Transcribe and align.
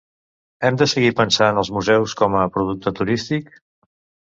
Hem 0.69 0.79
de 0.81 0.87
seguir 0.93 1.11
pensant 1.19 1.61
els 1.63 1.71
museus 1.77 2.17
com 2.23 2.39
a 2.41 2.49
producte 2.57 2.97
turístic? 3.03 3.57